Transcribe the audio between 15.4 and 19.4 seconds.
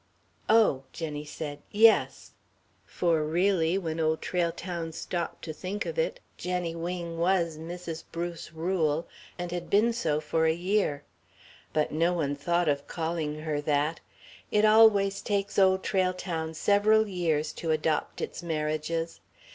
Old Trail Town several years to adopt its marriages.